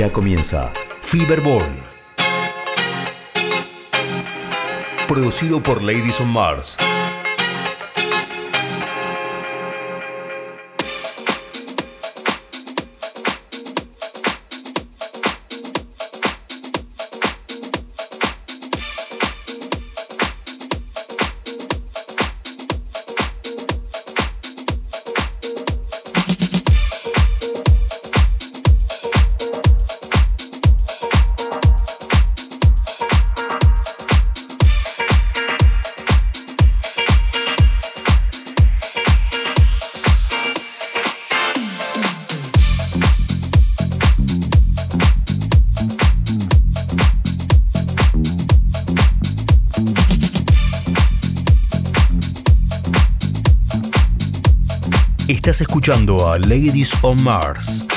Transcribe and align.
Ya 0.00 0.10
comienza 0.10 0.72
Fiberball. 1.02 1.76
Producido 5.06 5.62
por 5.62 5.82
Ladies 5.82 6.22
on 6.22 6.28
Mars. 6.28 6.78
Escuchando 55.80 56.30
a 56.30 56.36
Ladies 56.36 56.92
on 57.02 57.22
Mars. 57.22 57.89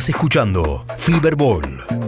Estás 0.00 0.14
escuchando 0.14 0.86
Fiberball. 0.96 1.99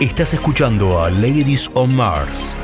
Estás 0.00 0.34
escuchando 0.34 1.00
a 1.02 1.10
Ladies 1.10 1.70
on 1.72 1.94
Mars. 1.94 2.54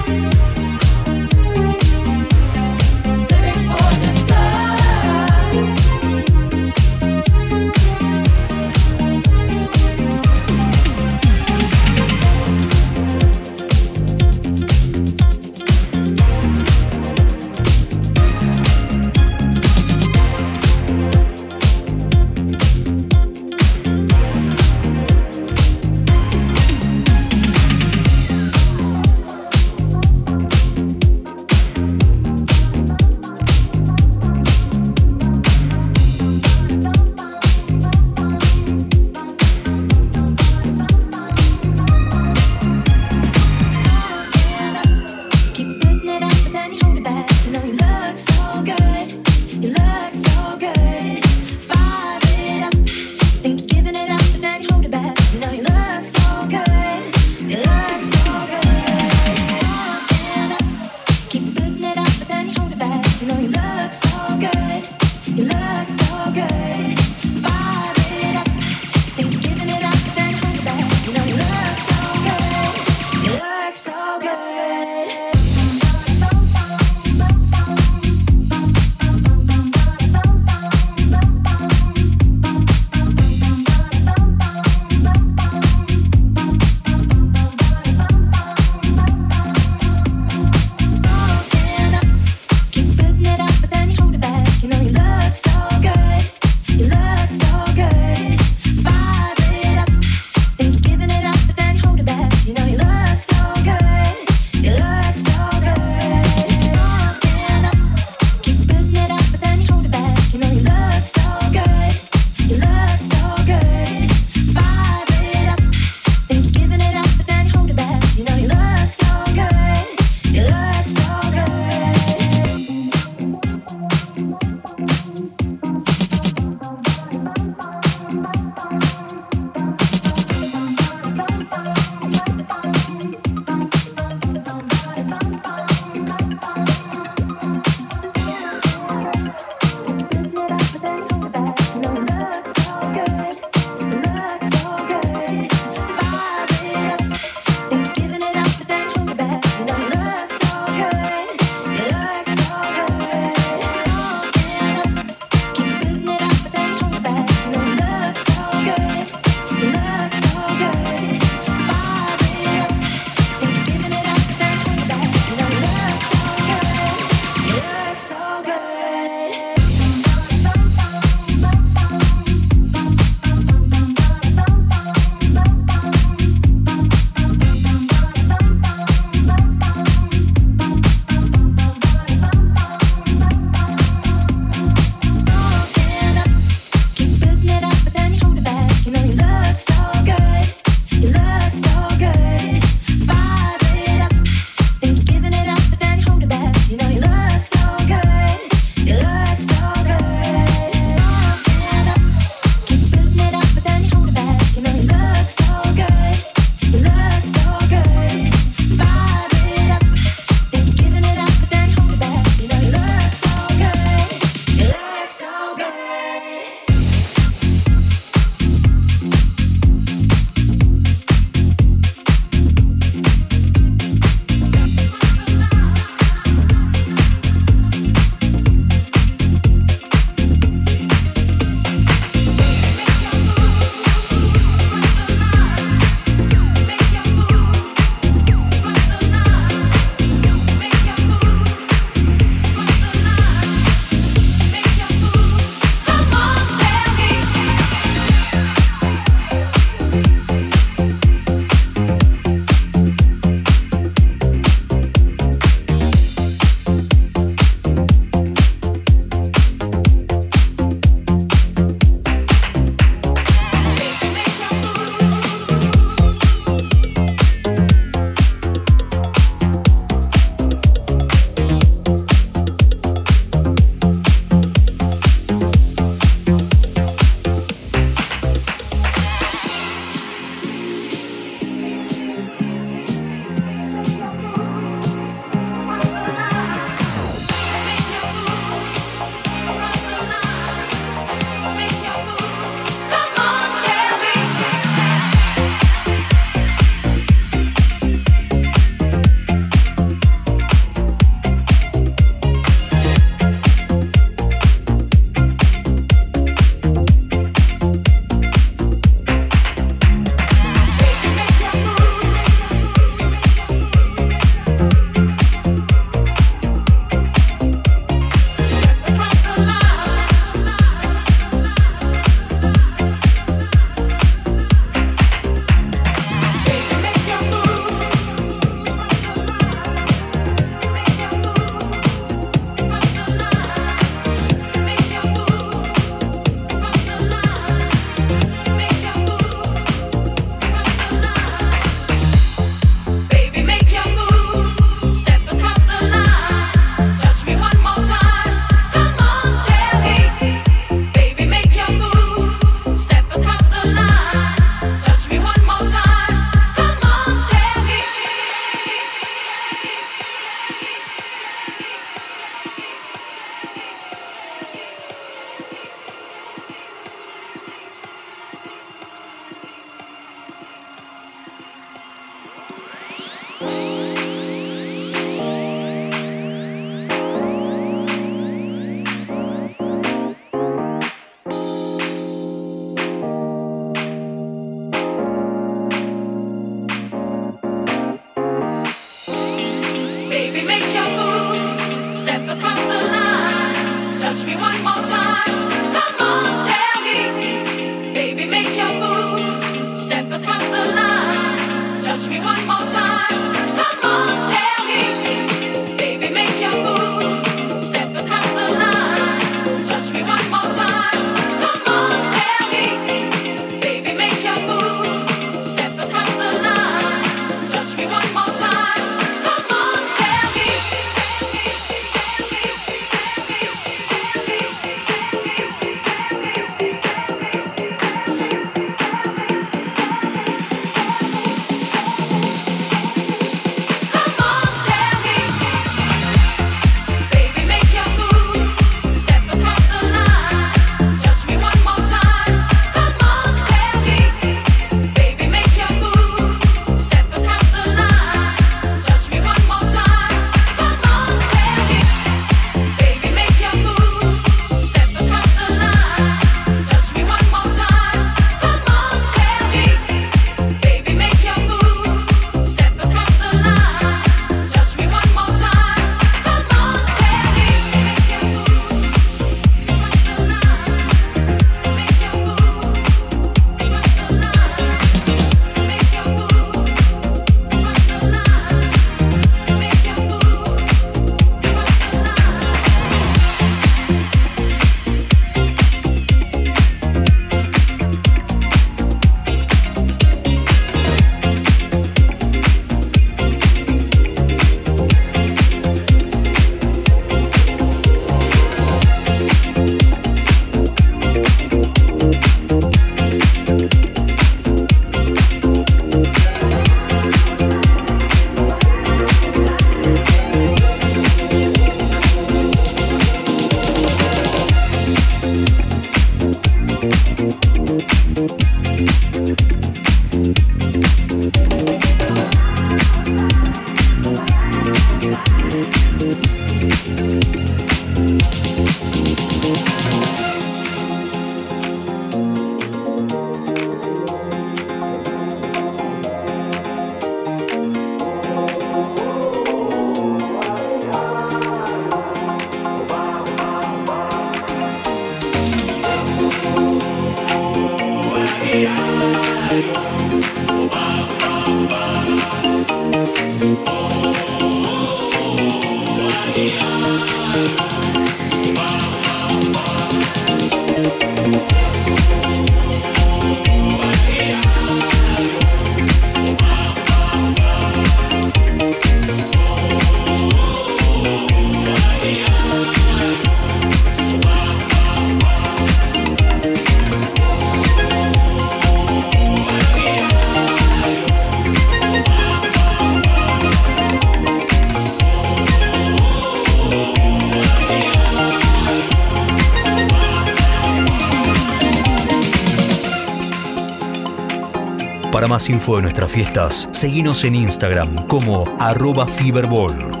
Más 595.41 595.49
info 595.49 595.77
de 595.77 595.81
nuestras 595.83 596.11
fiestas, 596.11 596.69
seguimos 596.71 597.23
en 597.23 597.33
Instagram 597.33 597.95
como 598.07 598.45
arroba 598.59 599.07
Fiberball. 599.07 600.00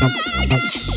Yeah. 0.00 0.89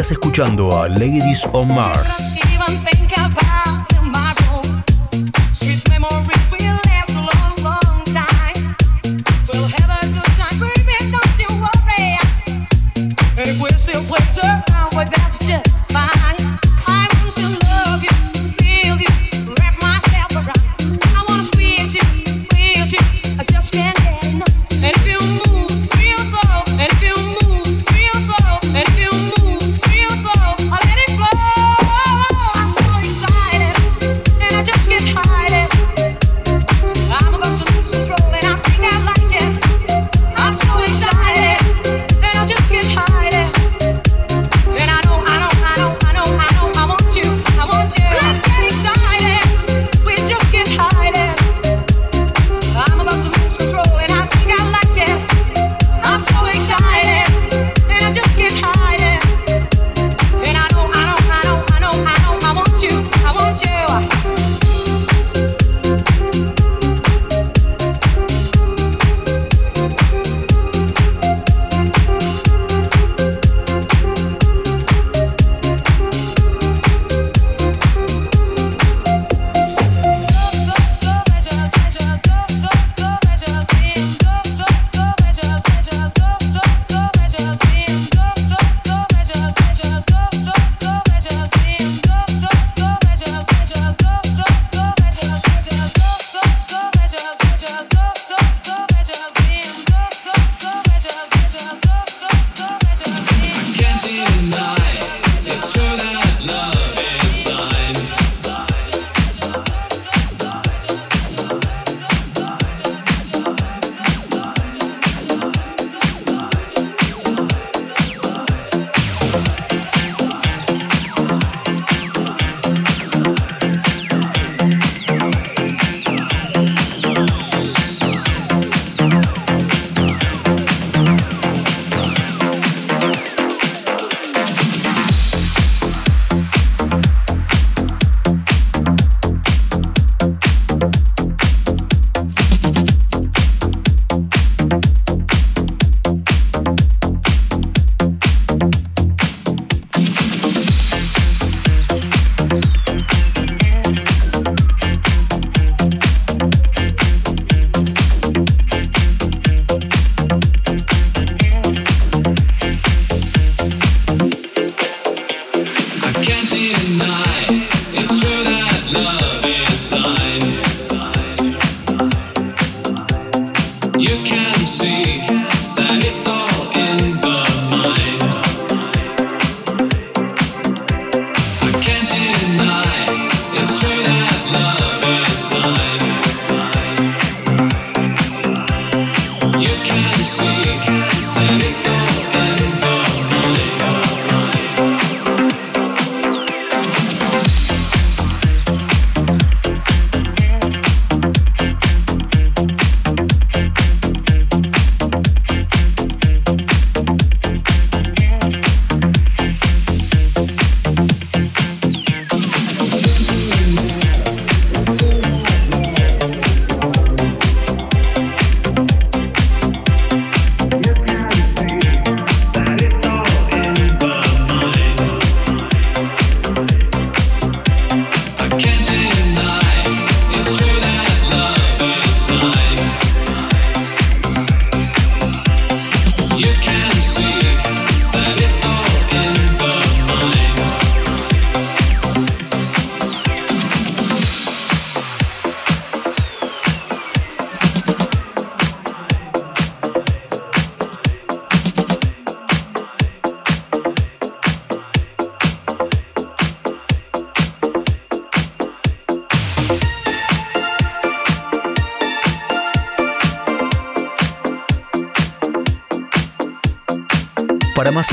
Escuchando 0.00 0.76
a 0.76 0.88
Ladies 0.88 1.46
on 1.52 1.68
Mars. 1.68 2.32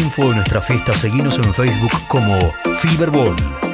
Info 0.01 0.29
de 0.29 0.35
nuestra 0.35 0.61
fiesta, 0.61 0.95
seguimos 0.95 1.37
en 1.37 1.53
Facebook 1.53 1.91
como 2.07 2.37
Fiberball. 2.79 3.70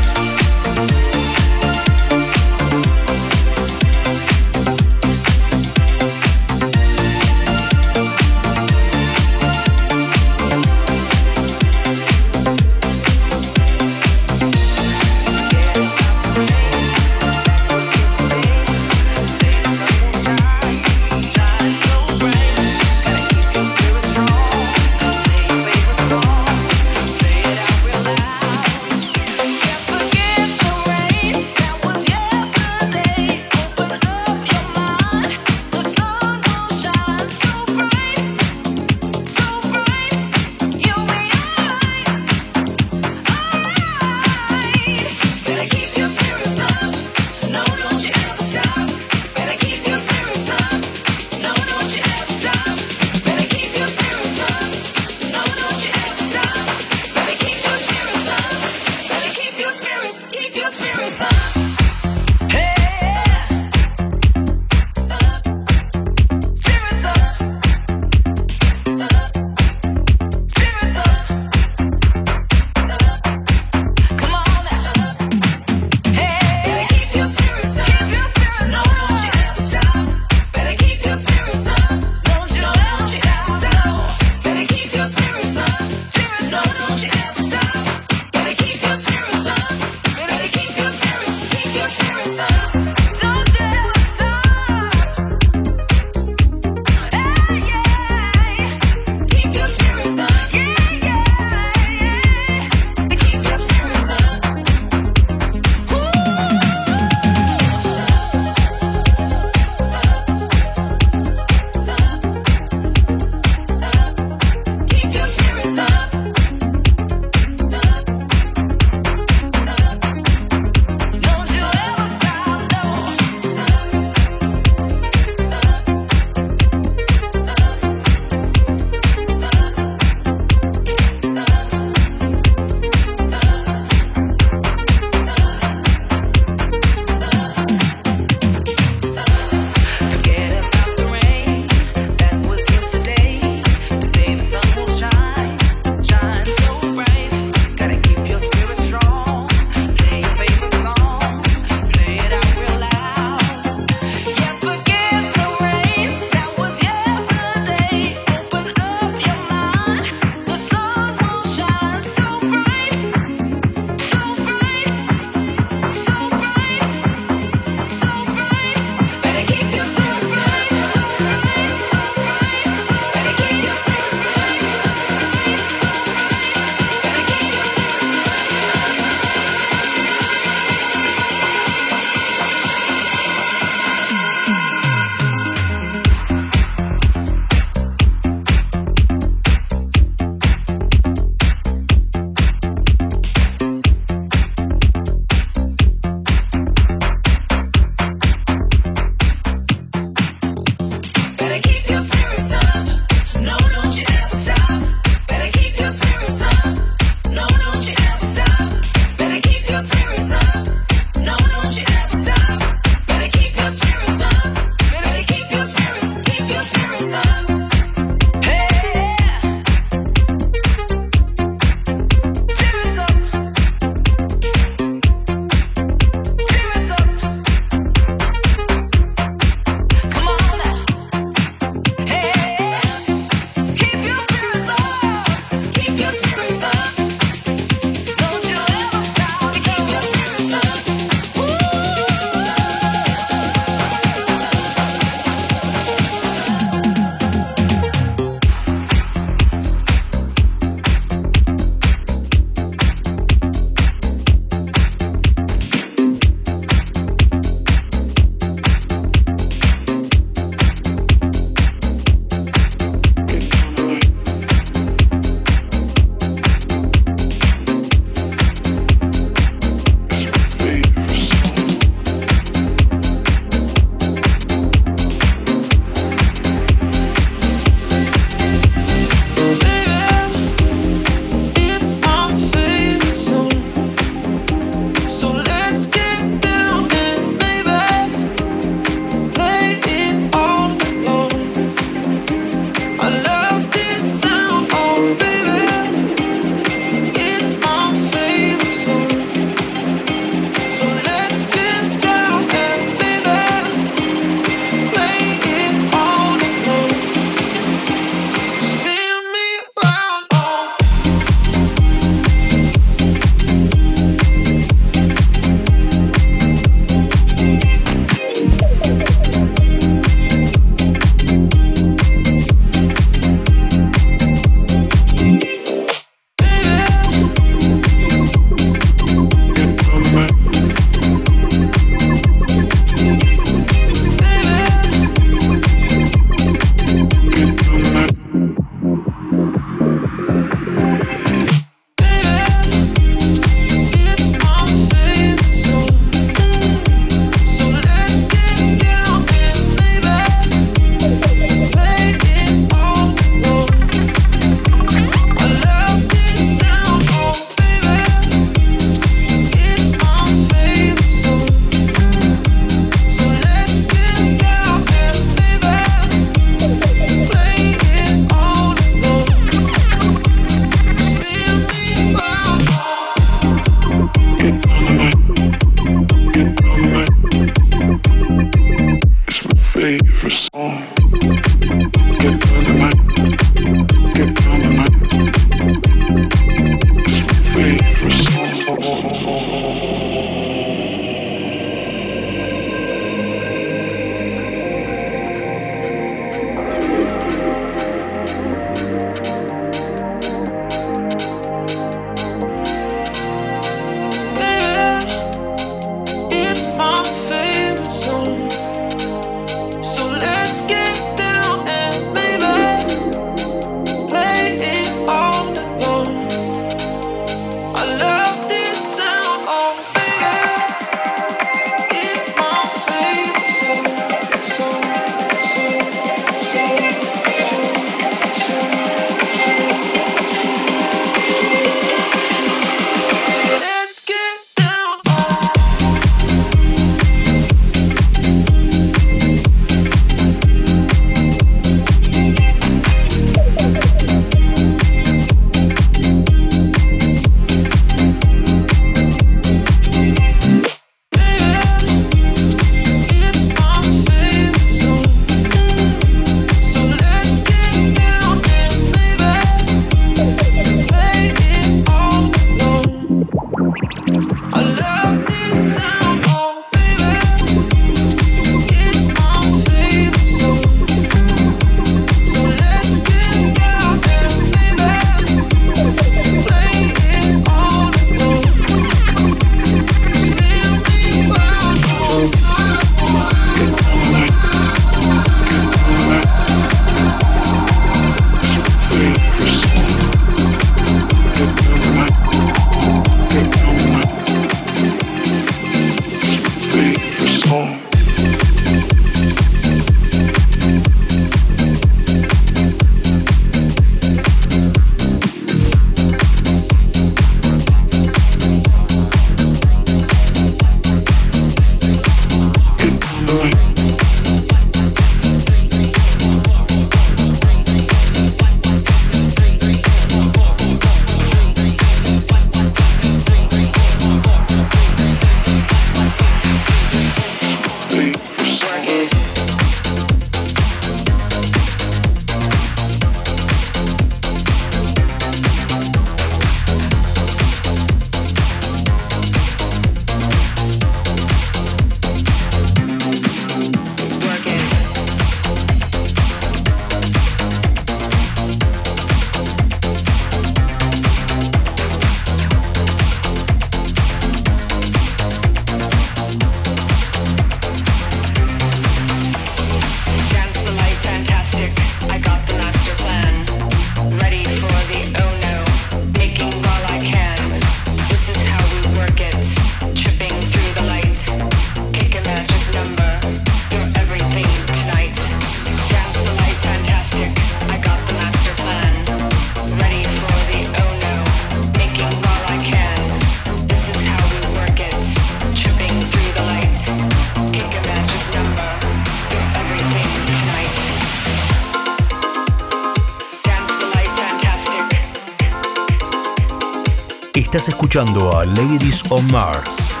Escuchando 597.91 598.31
a 598.31 598.45
Ladies 598.45 599.03
on 599.11 599.27
Mars. 599.33 600.00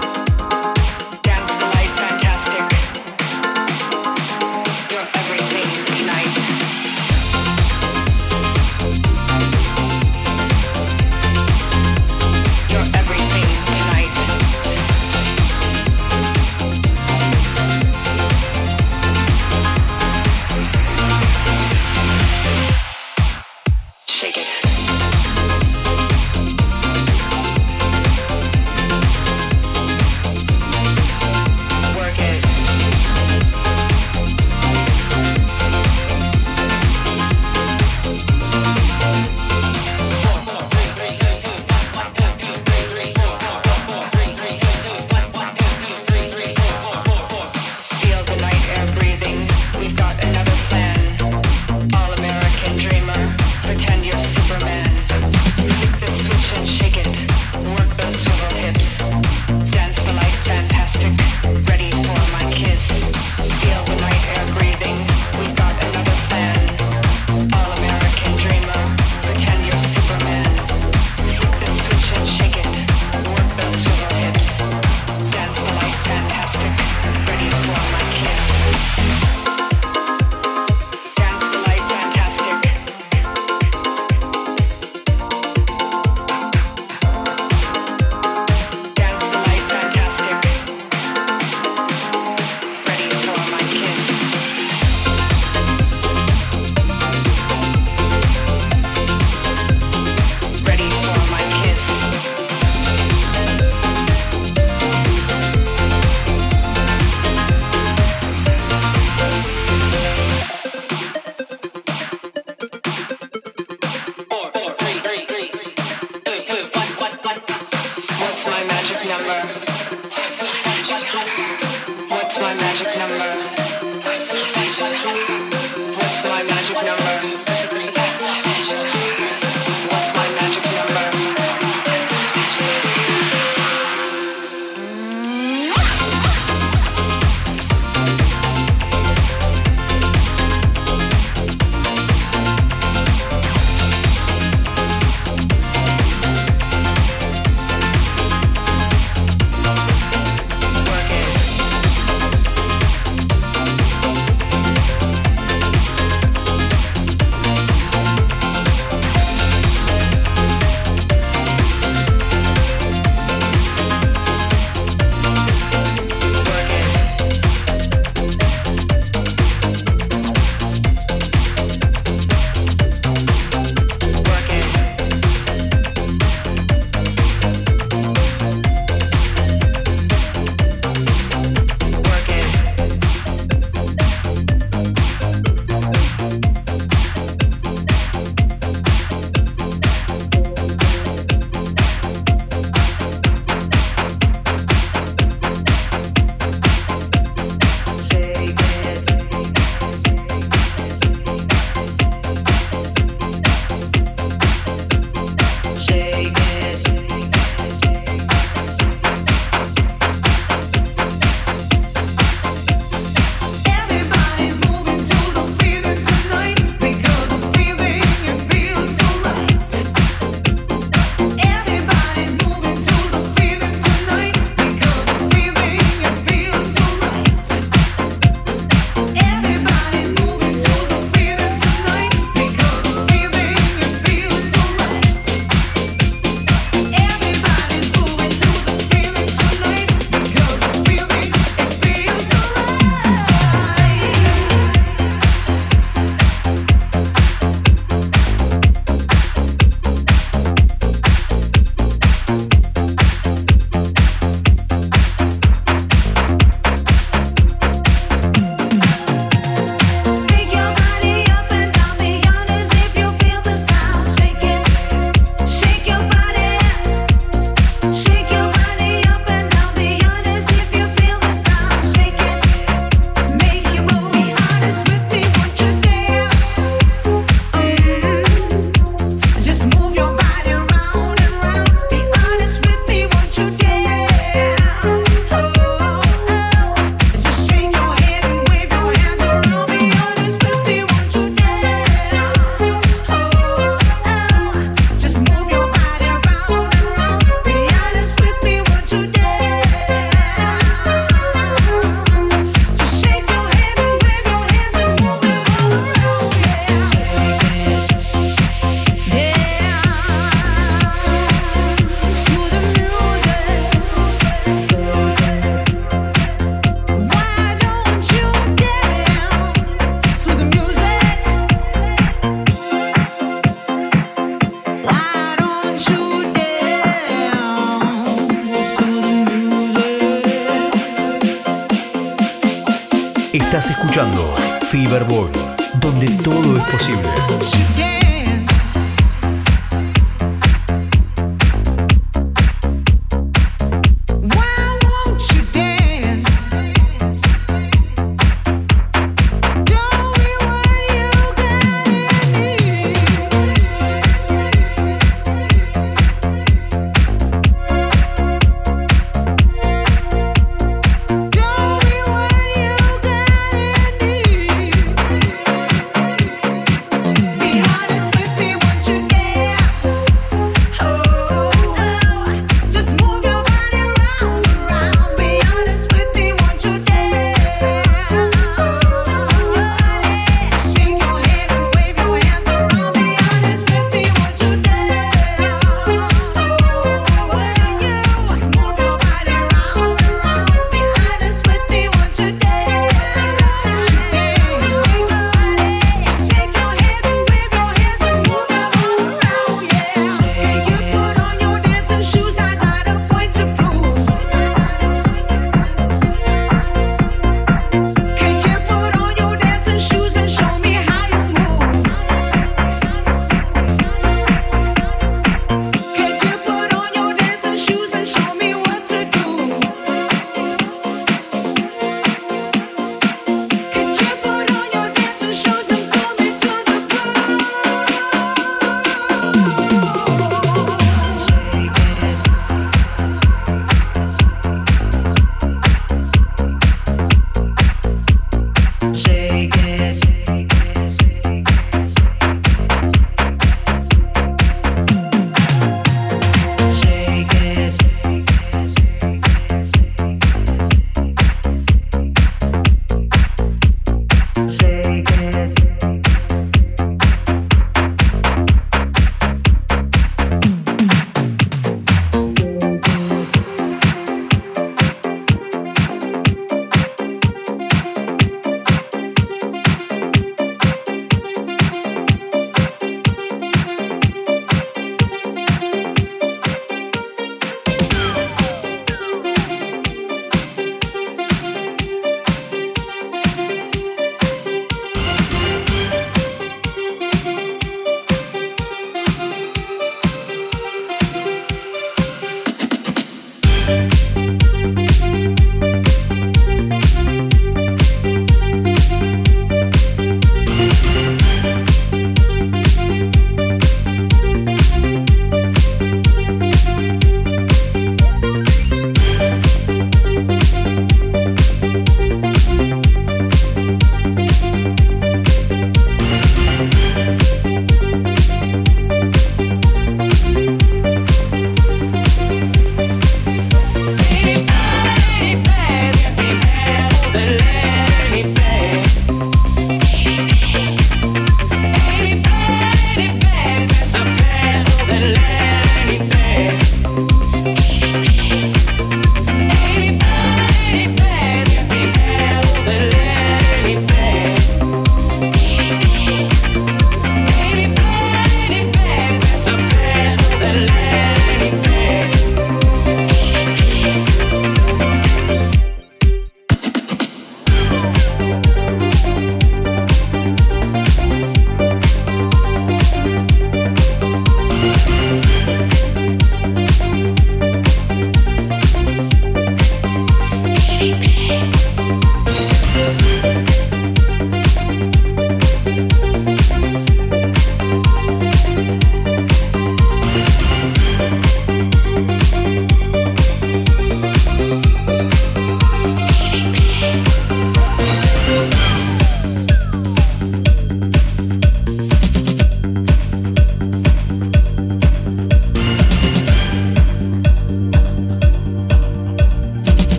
Feverball, 334.91 335.50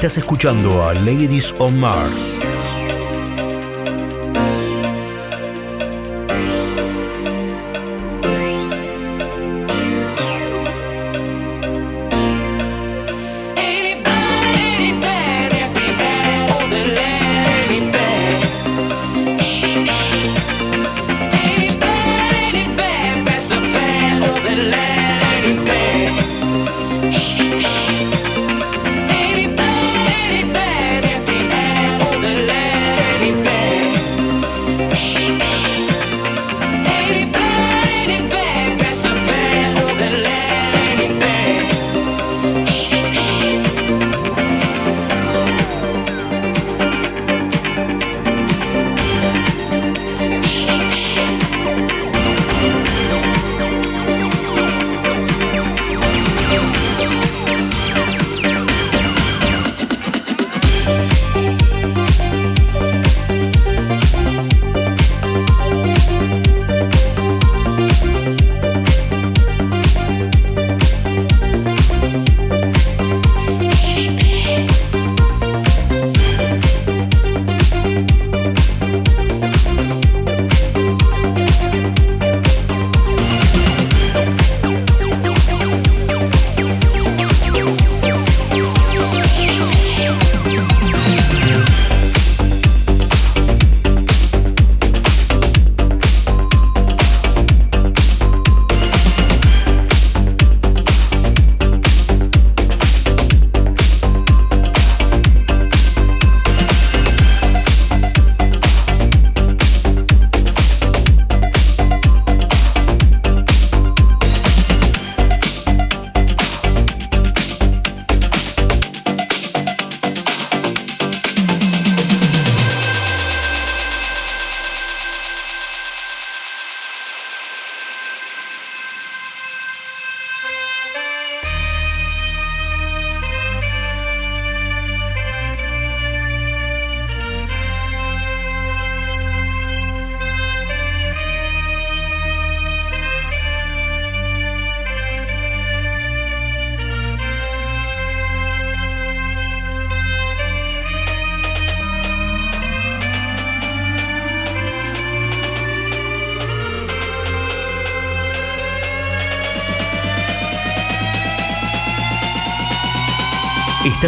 Estás 0.00 0.16
escuchando 0.16 0.82
a 0.82 0.94
Ladies 0.94 1.54
on 1.58 1.78
Mars. 1.78 2.38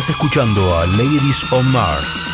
Estás 0.02 0.16
escuchando 0.16 0.76
a 0.76 0.84
Ladies 0.84 1.46
on 1.52 1.70
Mars. 1.70 2.31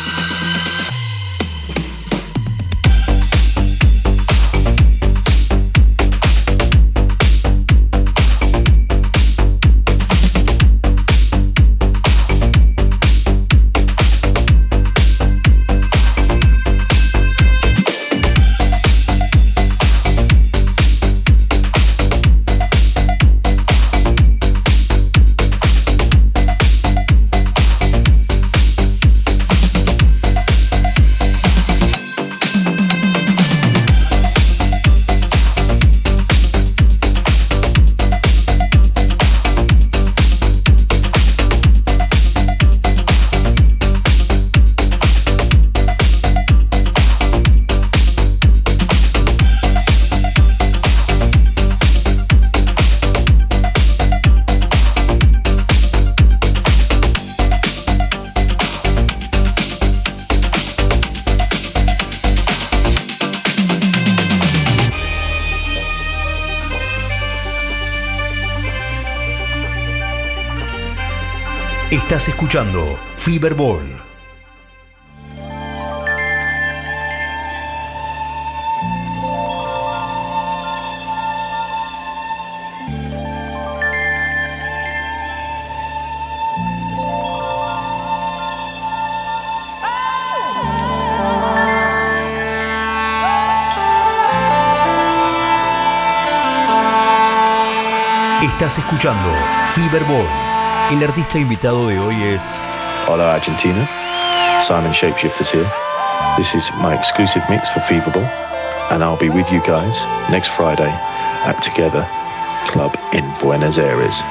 Estás 71.91 72.27
escuchando 72.27 72.99
Fiberball. 73.15 73.83
Estás 98.43 98.77
escuchando 98.77 99.31
Fiberball. 99.73 100.48
El 100.91 101.03
artista 101.03 101.37
invitado 101.37 101.87
de 101.87 101.99
hoy 101.99 102.15
es 102.23 102.59
Hola 103.07 103.35
Argentina, 103.35 103.87
Simon 104.63 104.91
Shapeshifters 104.91 105.51
here. 105.51 105.69
This 106.35 106.55
is 106.55 106.67
my 106.81 106.95
exclusive 106.95 107.43
mix 107.47 107.69
for 107.69 107.79
Feverball, 107.81 108.27
and 108.89 109.03
I'll 109.03 109.15
be 109.15 109.29
with 109.29 109.51
you 109.51 109.61
guys 109.67 110.03
next 110.31 110.49
Friday 110.49 110.91
at 111.45 111.61
Together 111.61 112.03
Club 112.71 112.91
in 113.13 113.23
Buenos 113.39 113.77
Aires. 113.77 114.23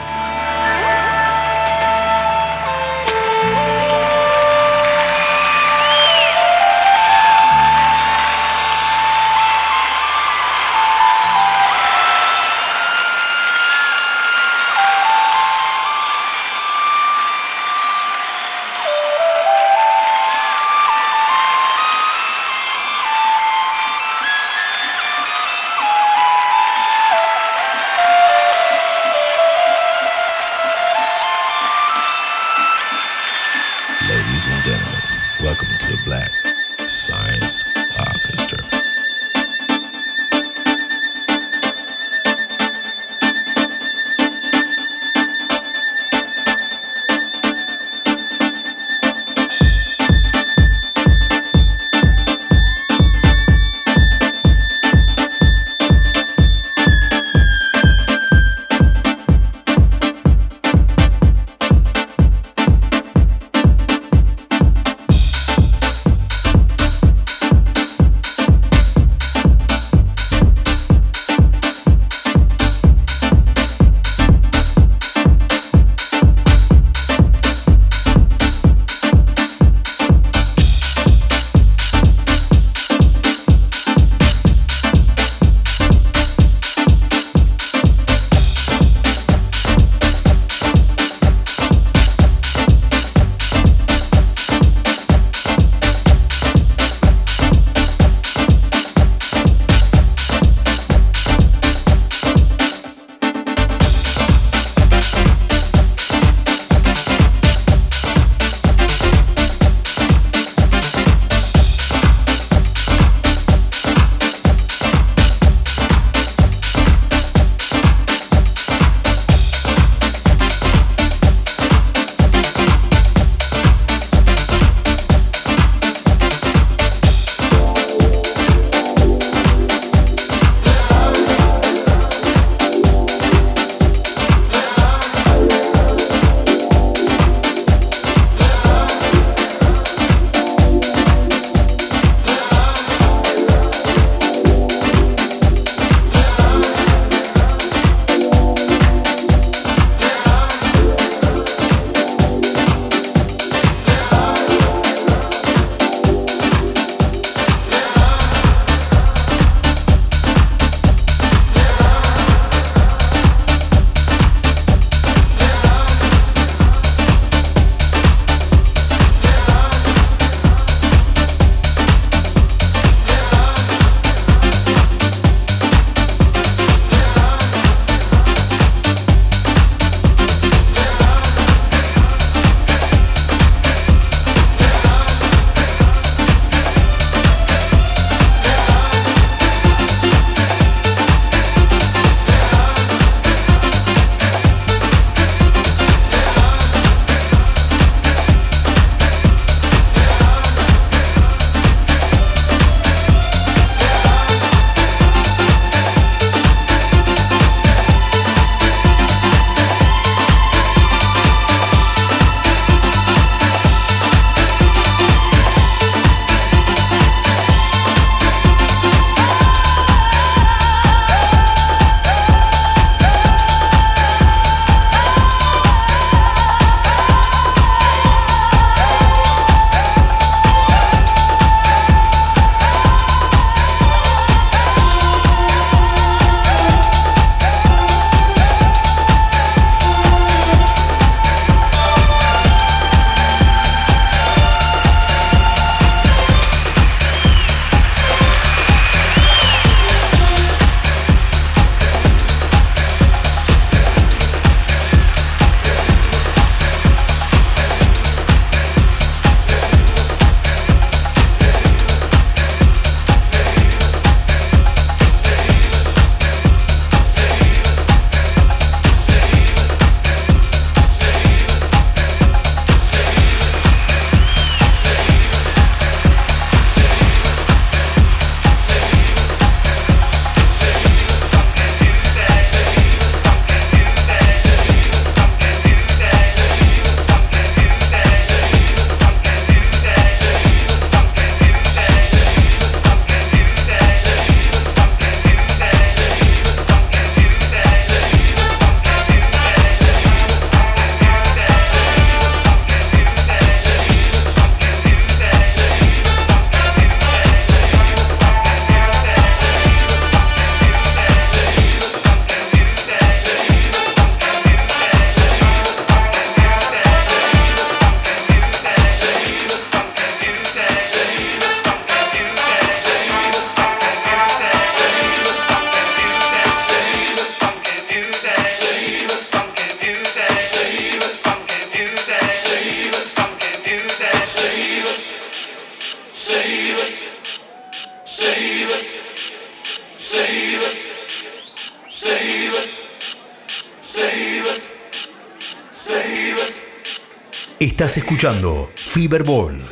Escuchando 348.18 348.68
Fiberball. 348.74 349.67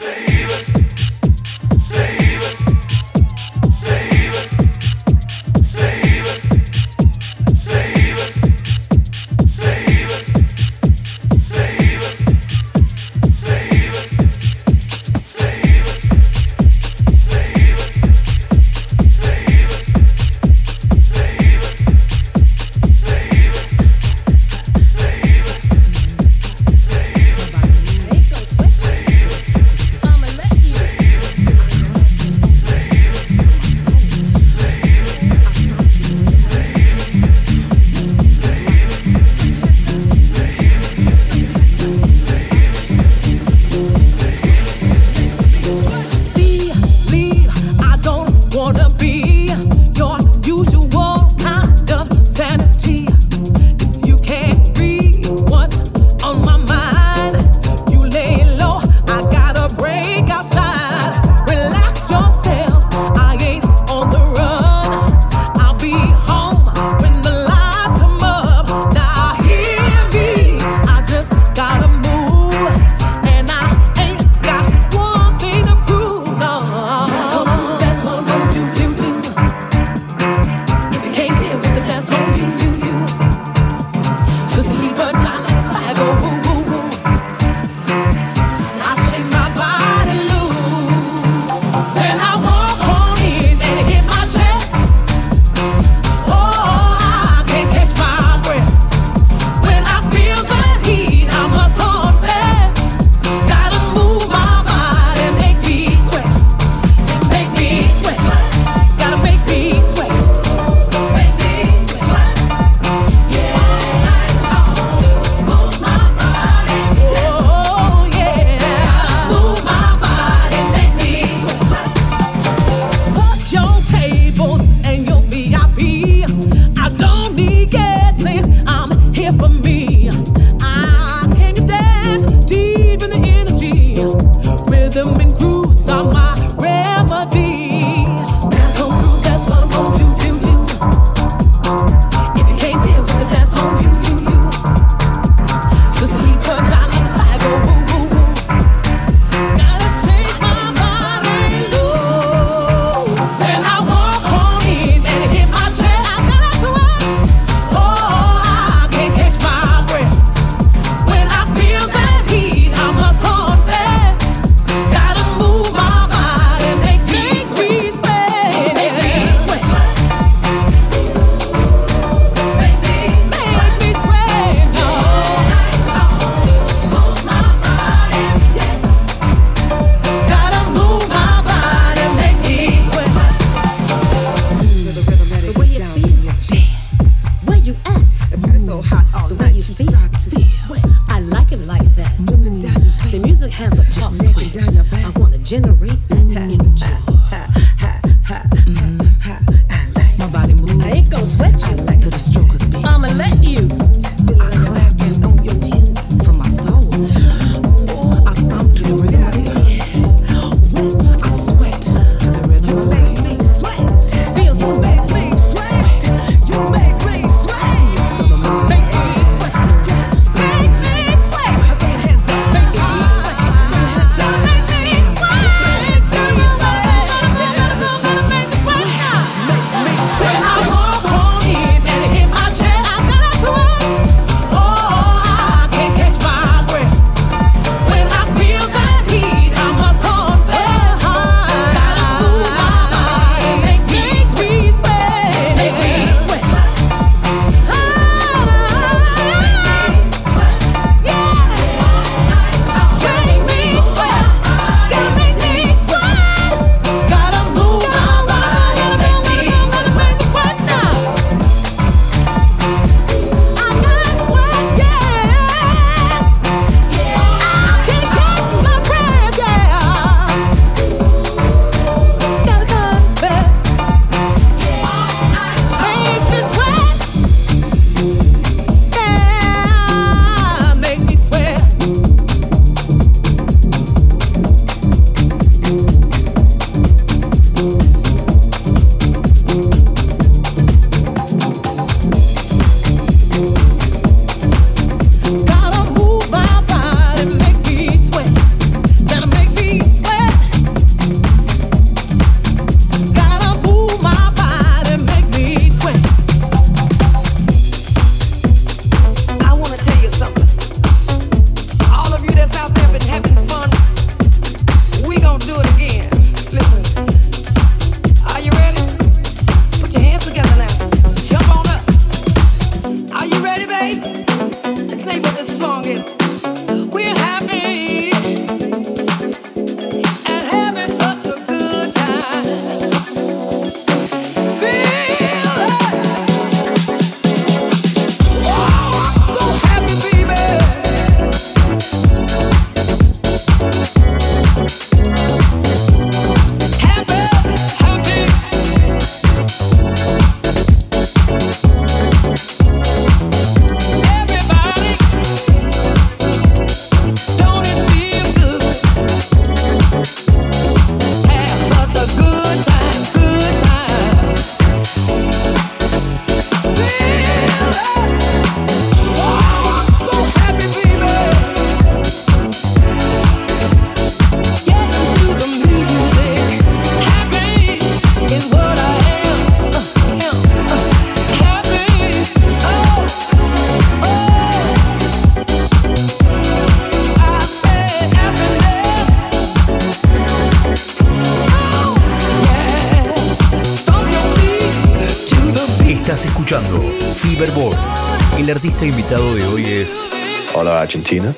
Argentina, 401.06 401.32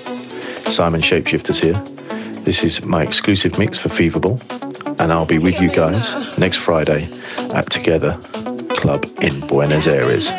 Simon 0.70 1.02
Shapeshifters 1.02 1.60
here. 1.60 1.74
This 2.44 2.64
is 2.64 2.82
my 2.86 3.02
exclusive 3.02 3.58
mix 3.58 3.76
for 3.76 3.90
Feverball, 3.90 4.40
and 4.98 5.12
I'll 5.12 5.26
be 5.26 5.36
with 5.36 5.60
you 5.60 5.68
guys 5.68 6.14
next 6.38 6.56
Friday 6.56 7.06
at 7.52 7.68
Together 7.68 8.18
Club 8.70 9.04
in 9.20 9.40
Buenos 9.40 9.86
Aires. 9.86 10.30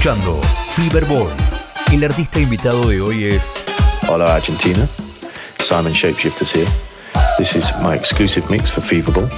escuchando 0.00 0.40
Feverball. 0.72 1.28
El 1.92 2.04
artista 2.04 2.40
invitado 2.40 2.88
de 2.88 3.02
hoy 3.02 3.24
es. 3.24 3.62
Hola 4.08 4.34
Argentina, 4.34 4.88
Simon 5.62 5.92
Shapeshifters 5.92 6.50
here. 6.50 6.70
This 7.36 7.54
is 7.54 7.70
my 7.82 7.96
exclusive 7.96 8.48
mix 8.48 8.70
for 8.70 8.80
Feverball, 8.80 9.30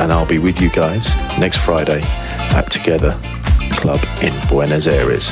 and 0.00 0.10
I'll 0.10 0.24
be 0.24 0.38
with 0.38 0.62
you 0.62 0.70
guys 0.70 1.12
next 1.38 1.58
Friday 1.58 2.00
at 2.56 2.70
Together 2.70 3.14
Club 3.82 4.00
in 4.22 4.32
Buenos 4.48 4.86
Aires. 4.86 5.30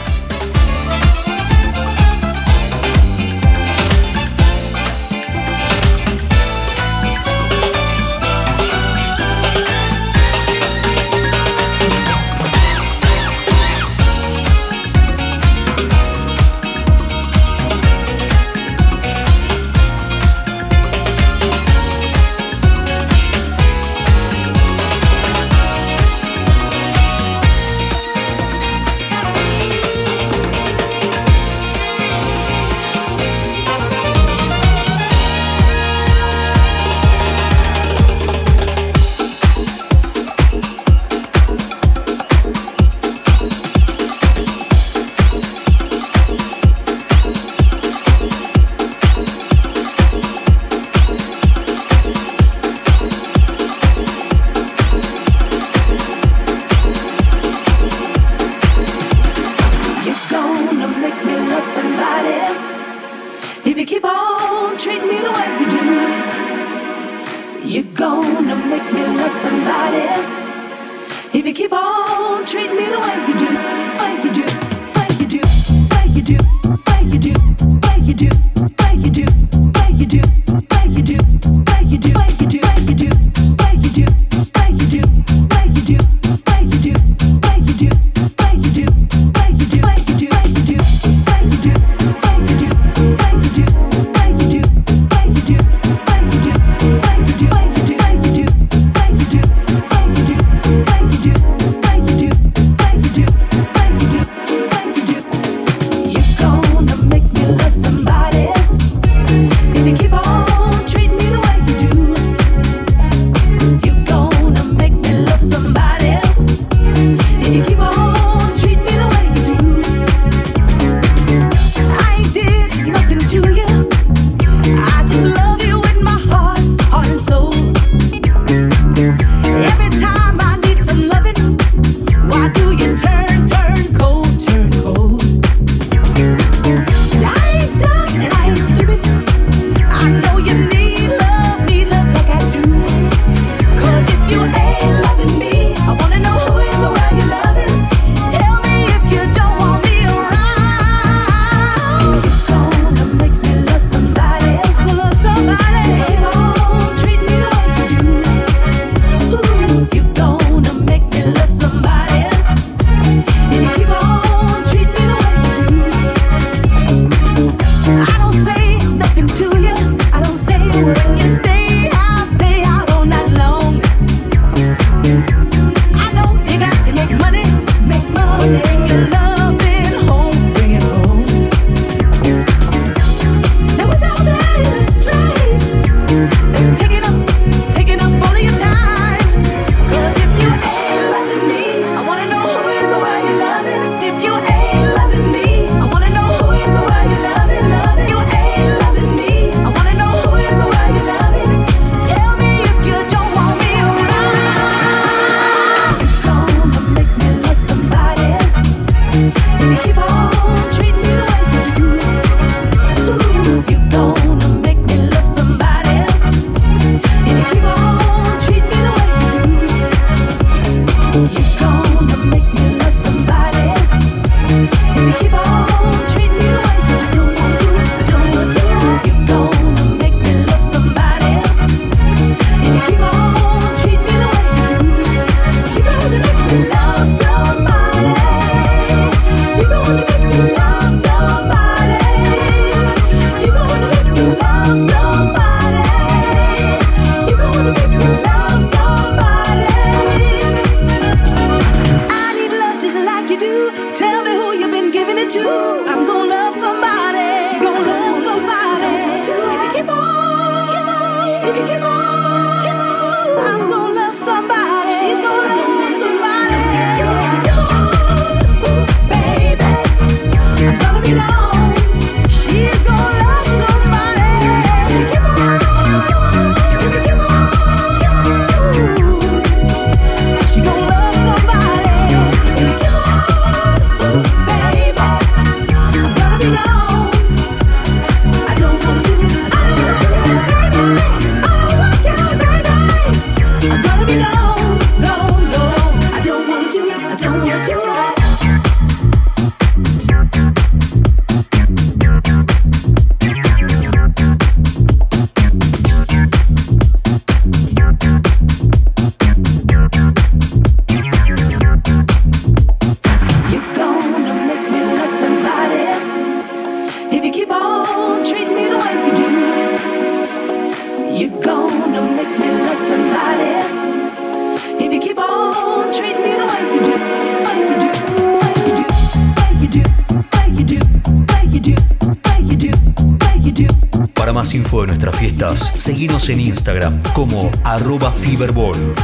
Como 337.14 337.48
arroba 337.62 338.10
Fiberball. 338.10 338.95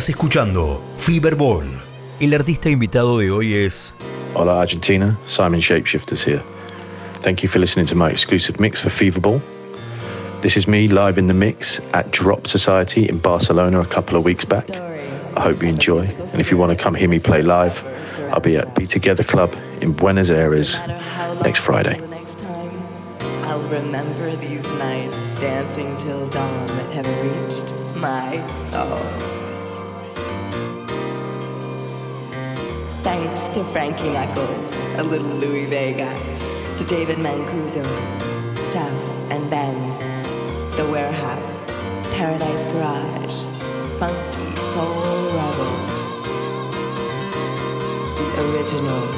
Estás 0.00 0.14
escuchando 0.14 0.82
Feverball. 0.96 1.66
El 2.20 2.32
artista 2.32 2.70
invitado 2.70 3.18
de 3.18 3.30
hoy 3.30 3.52
es 3.52 3.92
Hola 4.32 4.62
Argentina, 4.62 5.18
Simon 5.26 5.60
Shapeshifters 5.60 6.24
here. 6.24 6.42
Thank 7.20 7.42
you 7.42 7.50
for 7.50 7.60
listening 7.60 7.84
to 7.84 7.94
my 7.94 8.08
exclusive 8.08 8.58
mix 8.58 8.80
for 8.80 8.88
Feverball. 8.88 9.42
This 10.40 10.56
is 10.56 10.66
me 10.66 10.88
live 10.88 11.18
in 11.18 11.26
the 11.26 11.34
mix 11.34 11.82
at 11.92 12.10
Drop 12.12 12.46
Society 12.46 13.10
in 13.10 13.18
Barcelona 13.18 13.80
a 13.80 13.84
couple 13.84 14.16
of 14.16 14.24
weeks 14.24 14.46
back. 14.46 14.70
I 15.36 15.40
hope 15.42 15.62
you 15.62 15.68
enjoy, 15.68 16.06
and 16.32 16.40
if 16.40 16.50
you 16.50 16.56
want 16.56 16.70
to 16.70 16.82
come 16.82 16.94
hear 16.94 17.06
me 17.06 17.18
play 17.18 17.42
live, 17.42 17.84
I'll 18.32 18.40
be 18.40 18.56
at 18.56 18.74
Be 18.74 18.86
Together 18.86 19.22
Club 19.22 19.54
in 19.82 19.92
Buenos 19.92 20.30
Aires 20.30 20.78
next 21.42 21.58
Friday. 21.58 22.00
I'll 23.42 23.68
remember 23.68 24.34
these 24.36 24.64
nights 24.78 25.28
dancing 25.38 25.94
till 25.98 26.26
dawn 26.30 26.68
that 26.68 26.90
have 26.94 27.06
reached 27.22 27.74
my 27.96 28.40
soul. 28.70 29.29
To 33.54 33.64
Frankie 33.64 34.10
Knuckles, 34.10 34.72
a 34.96 35.02
little 35.02 35.26
Louis 35.26 35.66
Vega, 35.66 36.08
to 36.78 36.84
David 36.84 37.18
Mancuso, 37.18 37.82
Seth 38.64 39.32
and 39.32 39.50
Ben, 39.50 39.74
The 40.76 40.88
Warehouse, 40.88 41.66
Paradise 42.14 42.64
Garage, 42.66 43.44
Funky 43.98 44.54
Soul 44.54 45.32
Rebels, 45.34 45.90
the 48.18 48.52
original 48.52 49.09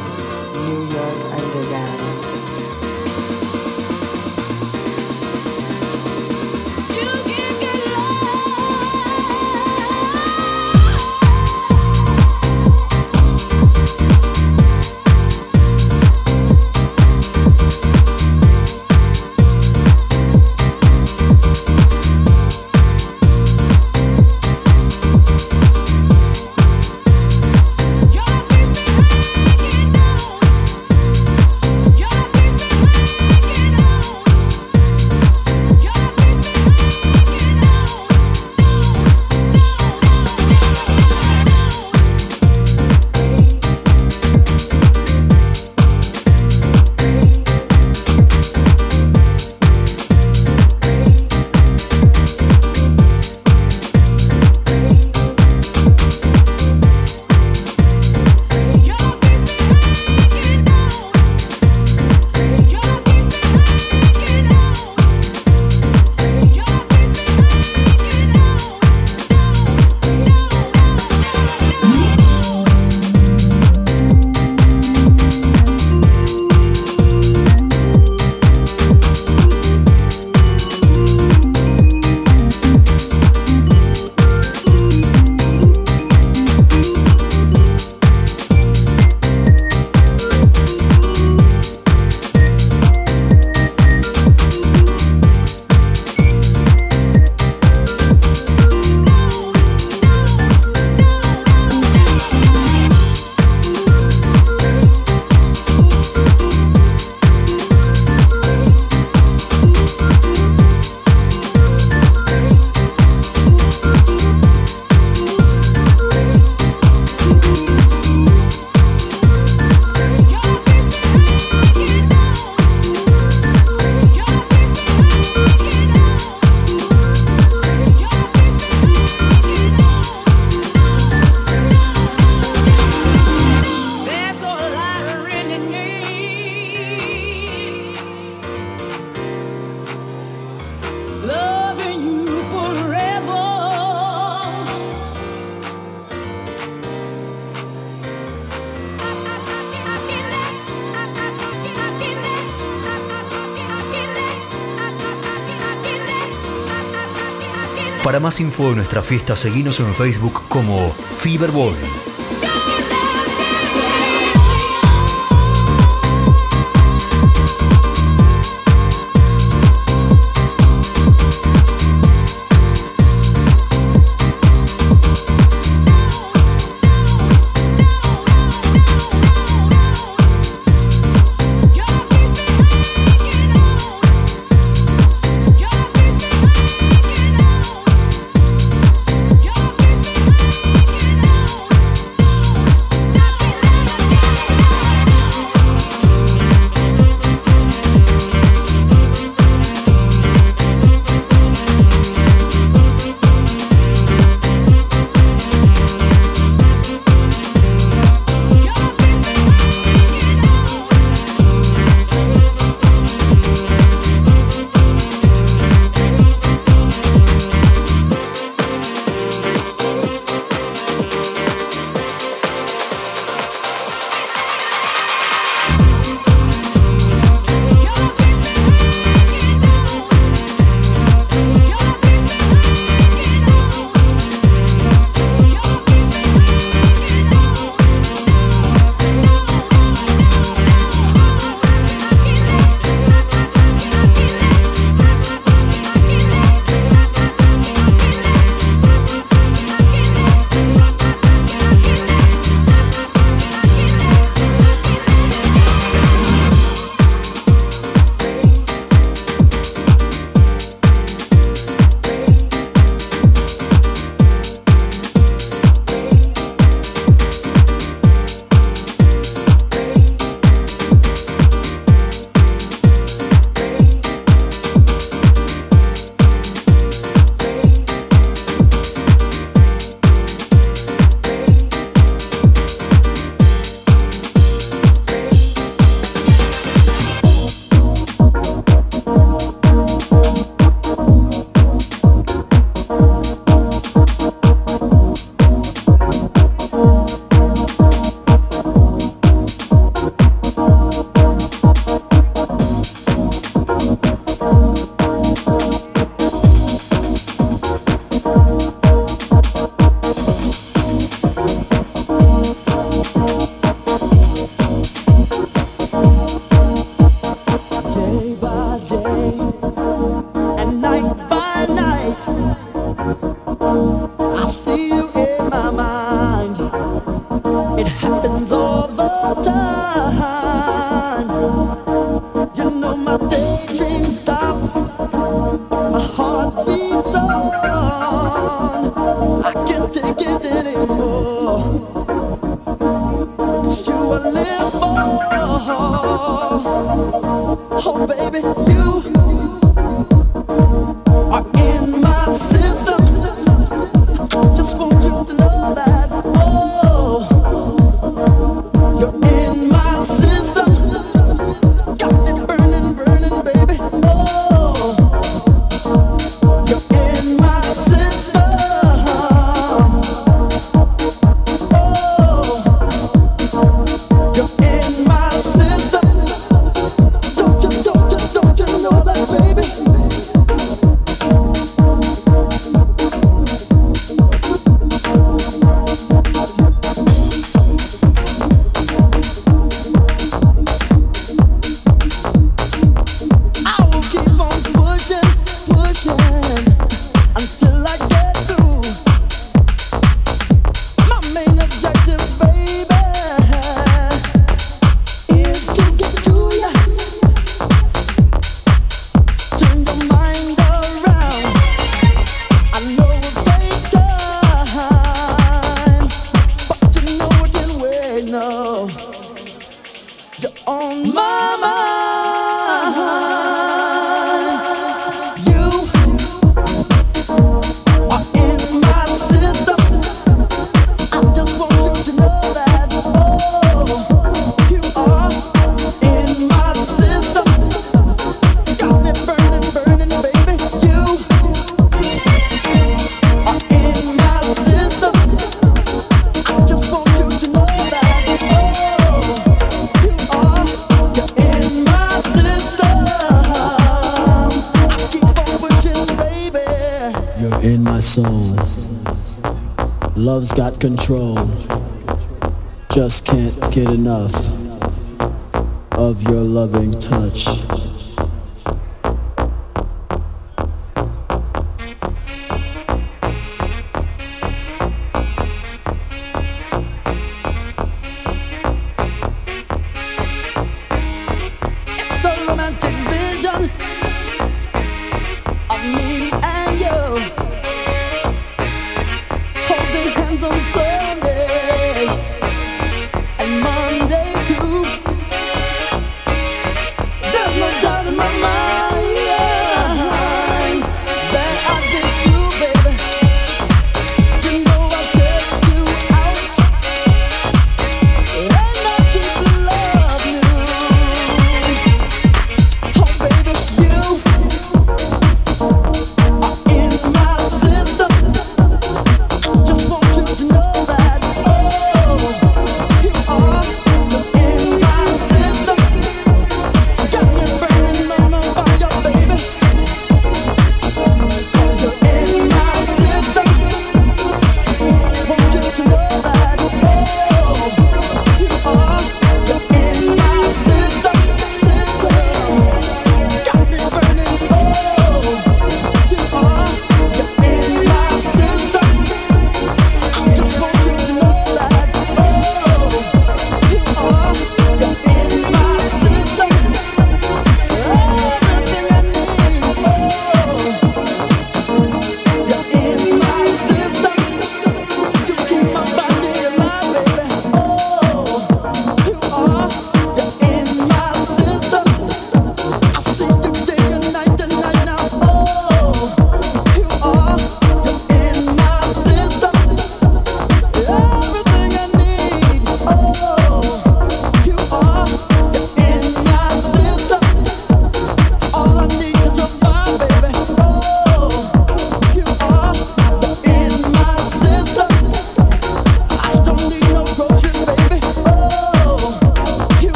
más 158.33 158.41
info 158.41 158.71
de 158.71 158.77
nuestra 158.77 159.03
fiesta, 159.03 159.37
seguinos 159.37 159.79
en 159.81 159.95
Facebook 159.95 160.45
como 160.49 160.91
Fiberball. 160.91 161.75
Your 161.75 162.12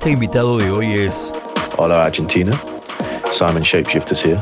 artista 0.00 0.10
invitado 0.10 0.56
de 0.56 0.70
hoy 0.70 0.98
es. 0.98 1.30
Hola 1.76 2.04
Argentina. 2.04 2.58
Simon 3.32 3.62
Shapeshifters 3.62 4.22
here. 4.22 4.40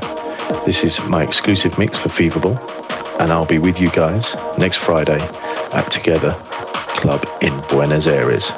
This 0.65 0.85
is 0.85 1.01
my 1.09 1.25
exclusive 1.25 1.77
mix 1.79 1.99
for 1.99 2.11
Feverball, 2.11 2.57
and 3.19 3.33
I'll 3.33 3.45
be 3.45 3.59
with 3.59 3.81
you 3.81 3.91
guys 3.91 4.37
next 4.57 4.79
Friday 4.79 5.21
at 5.73 5.91
Together 5.91 6.37
Club 7.01 7.27
in 7.41 7.53
Buenos 7.69 8.07
Aires. 8.07 8.53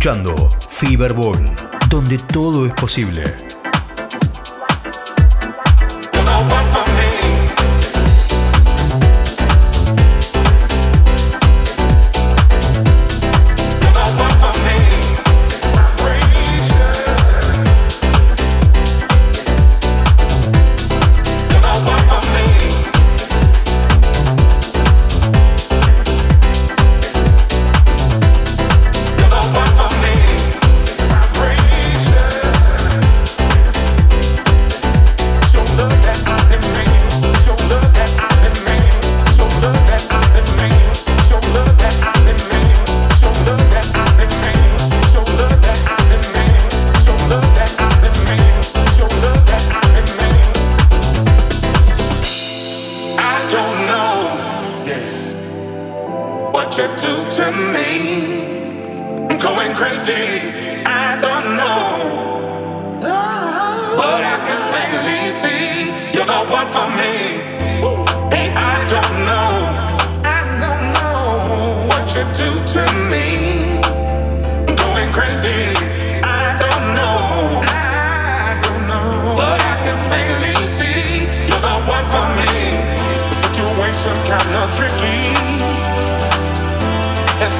Escuchando 0.00 0.48
Feverball, 0.66 1.54
donde 1.90 2.16
todo 2.16 2.64
es 2.64 2.72
posible. 2.72 3.39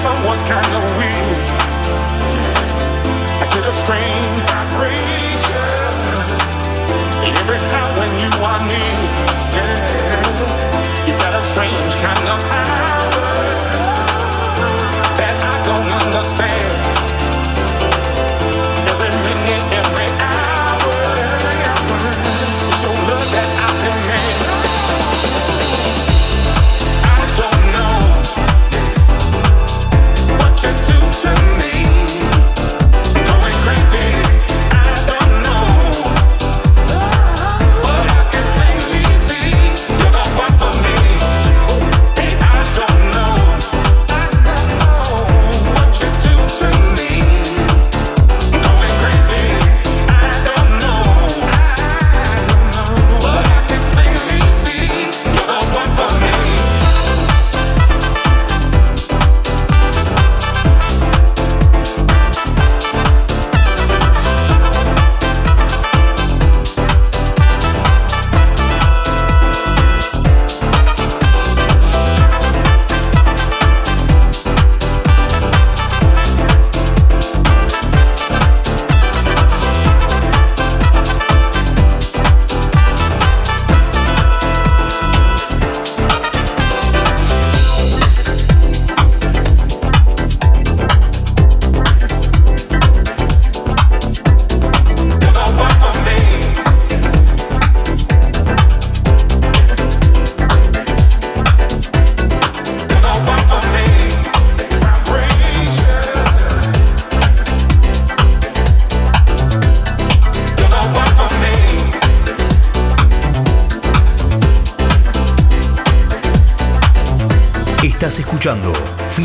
someone 0.00 0.38
kind 0.48 0.74
of 0.74 0.99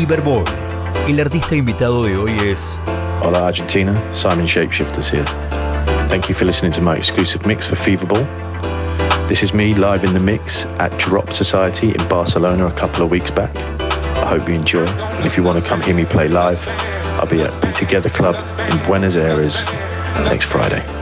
Feverball. 0.06 0.44
El 1.08 1.18
artista 1.18 1.56
invitado 1.56 2.04
de 2.04 2.16
hoy 2.16 2.30
es 2.38 2.78
Hola 3.24 3.48
Argentina, 3.48 3.92
Simon 4.12 4.46
Shapeshifters 4.46 5.10
here. 5.10 5.24
Thank 6.08 6.28
you 6.28 6.34
for 6.34 6.44
listening 6.44 6.70
to 6.74 6.80
my 6.80 6.96
exclusive 6.96 7.44
mix 7.44 7.66
for 7.66 7.74
Feverball. 7.74 8.24
This 9.26 9.42
is 9.42 9.52
me 9.52 9.74
live 9.74 10.04
in 10.04 10.12
the 10.12 10.20
mix 10.20 10.64
at 10.78 10.96
Drop 10.98 11.32
Society 11.32 11.88
in 11.88 12.08
Barcelona 12.08 12.66
a 12.66 12.72
couple 12.72 13.02
of 13.02 13.10
weeks 13.10 13.32
back. 13.32 13.56
I 13.56 14.28
hope 14.28 14.48
you 14.48 14.54
enjoy. 14.54 14.86
And 14.86 15.26
if 15.26 15.36
you 15.36 15.42
want 15.42 15.60
to 15.60 15.68
come 15.68 15.82
hear 15.82 15.96
me 15.96 16.04
play 16.04 16.28
live, 16.28 16.64
I'll 17.18 17.26
be 17.26 17.42
at 17.42 17.60
Be 17.60 17.72
Together 17.72 18.08
Club 18.08 18.36
in 18.70 18.86
Buenos 18.86 19.16
Aires 19.16 19.64
next 20.24 20.44
Friday. 20.44 20.95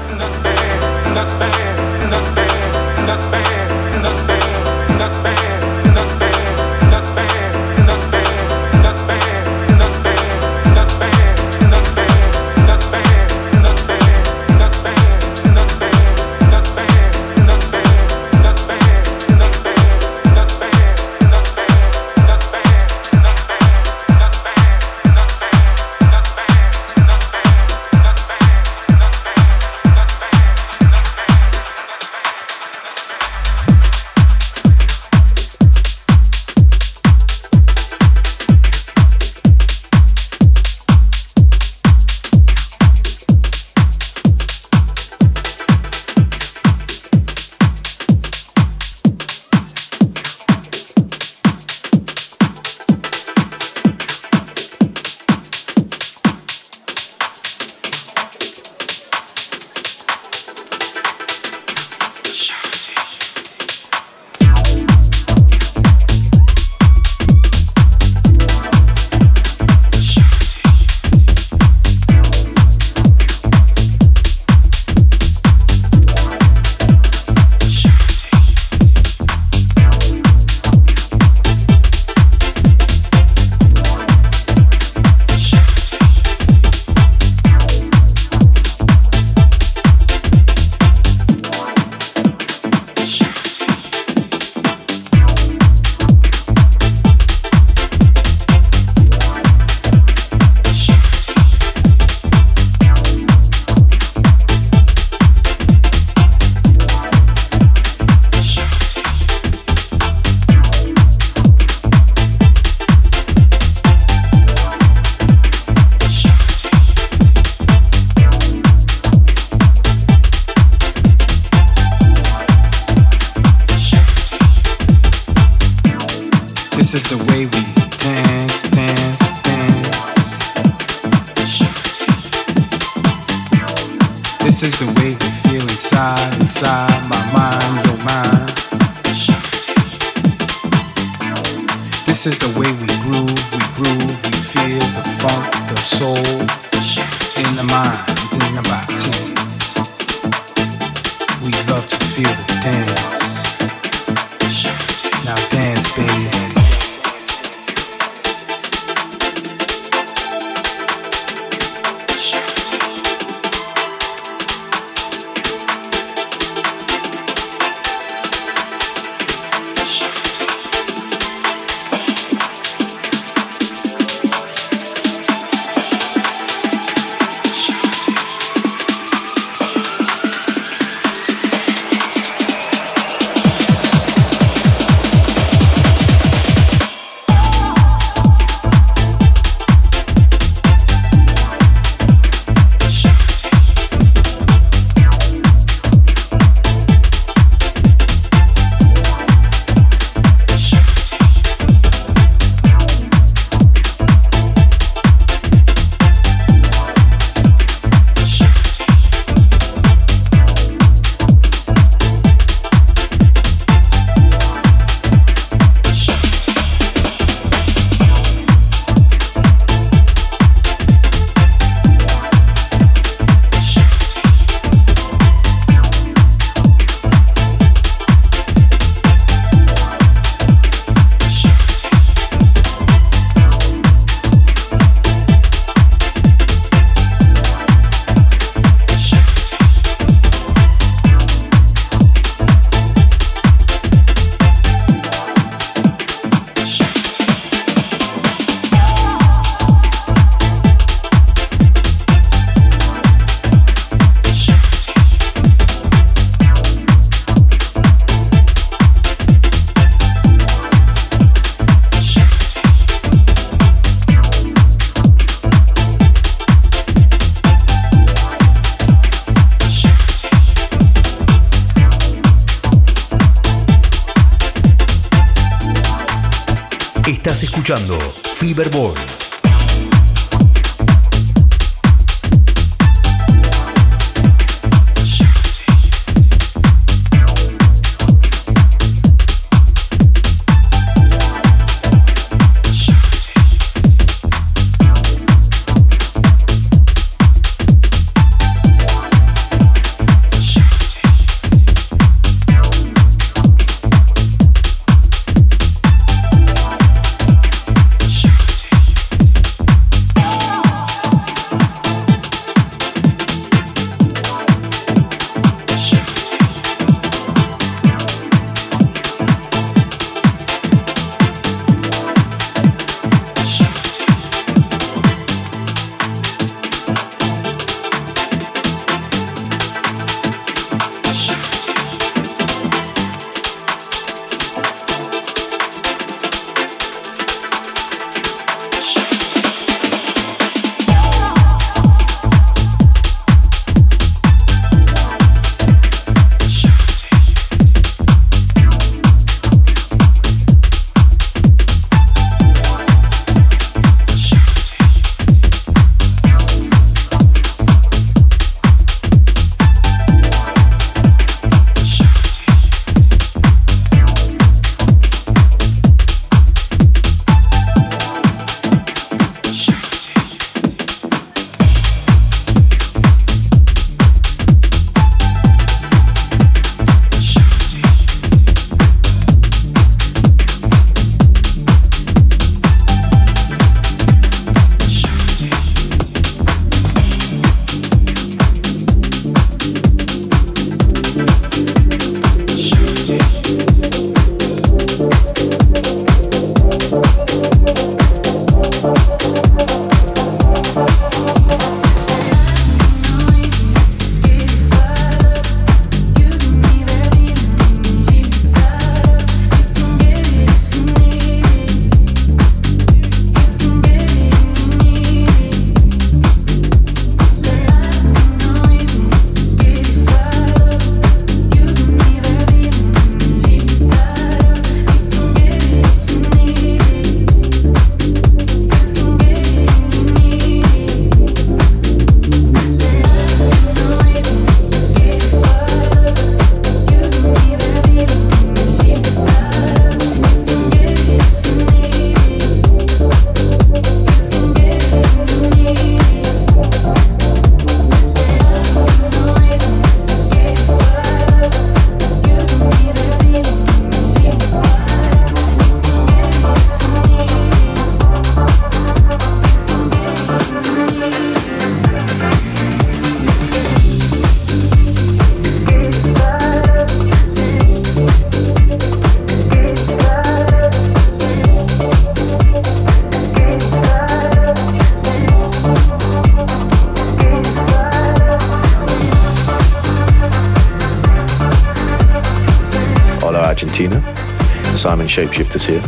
Shapeshifters 485.14 485.64
here. 485.64 485.80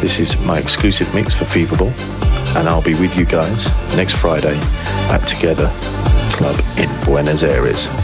This 0.00 0.18
is 0.18 0.38
my 0.38 0.58
exclusive 0.58 1.14
mix 1.14 1.34
for 1.34 1.44
Feverball, 1.44 1.92
and 2.56 2.66
I'll 2.66 2.80
be 2.80 2.94
with 2.94 3.14
you 3.14 3.26
guys 3.26 3.94
next 3.94 4.14
Friday 4.14 4.58
at 5.10 5.28
Together 5.28 5.70
Club 6.32 6.58
in 6.78 6.88
Buenos 7.04 7.42
Aires. 7.42 8.03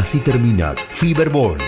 Así 0.00 0.18
termina 0.18 0.74
Fiberball. 0.92 1.58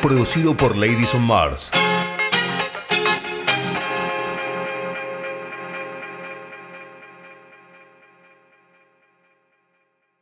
Producido 0.00 0.56
por 0.56 0.76
Ladies 0.76 1.12
on 1.12 1.22
Mars. 1.22 1.72